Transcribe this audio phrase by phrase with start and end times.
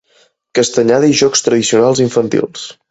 [0.59, 2.69] Castanyada i jocs tradicionals i infantils.